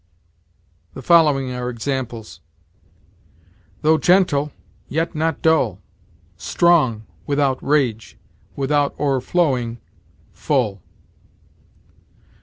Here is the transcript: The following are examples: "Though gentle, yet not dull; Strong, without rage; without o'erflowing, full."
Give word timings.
The 0.95 1.03
following 1.03 1.51
are 1.51 1.69
examples: 1.69 2.39
"Though 3.83 3.99
gentle, 3.99 4.51
yet 4.89 5.13
not 5.13 5.43
dull; 5.43 5.79
Strong, 6.37 7.05
without 7.27 7.61
rage; 7.63 8.17
without 8.55 8.99
o'erflowing, 8.99 9.77
full." 10.33 10.81